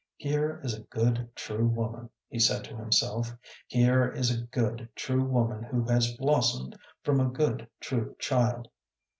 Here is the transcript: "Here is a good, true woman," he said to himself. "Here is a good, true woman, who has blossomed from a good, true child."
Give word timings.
"Here 0.17 0.59
is 0.63 0.73
a 0.75 0.81
good, 0.81 1.29
true 1.35 1.67
woman," 1.67 2.09
he 2.27 2.39
said 2.39 2.63
to 2.63 2.75
himself. 2.75 3.37
"Here 3.67 4.09
is 4.09 4.31
a 4.31 4.41
good, 4.45 4.89
true 4.95 5.23
woman, 5.23 5.61
who 5.61 5.83
has 5.83 6.15
blossomed 6.17 6.75
from 7.03 7.19
a 7.19 7.29
good, 7.29 7.67
true 7.81 8.15
child." 8.17 8.67